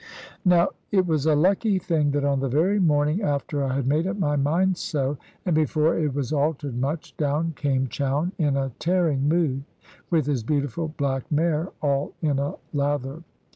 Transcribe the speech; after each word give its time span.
Now 0.43 0.69
it 0.91 1.05
was 1.05 1.27
a 1.27 1.35
lucky 1.35 1.77
thing, 1.77 2.09
that 2.09 2.23
on 2.25 2.39
the 2.39 2.49
very 2.49 2.79
morning 2.79 3.21
after 3.21 3.63
I 3.63 3.75
had 3.75 3.85
made 3.85 4.07
my 4.19 4.35
mind 4.35 4.71
up 4.71 4.77
so, 4.77 5.17
and 5.45 5.53
before 5.55 5.95
it 5.95 6.15
was 6.15 6.33
altered 6.33 6.75
much, 6.75 7.15
down 7.17 7.53
came 7.55 7.85
Chowne 7.85 8.31
in 8.39 8.57
a 8.57 8.71
tearing 8.79 9.27
mood, 9.29 9.63
with 10.09 10.25
his 10.25 10.41
beautiful 10.41 10.87
black 10.97 11.31
mare 11.31 11.69
all 11.83 12.13
in 12.19 12.39
a 12.39 12.55
lather. 12.73 13.21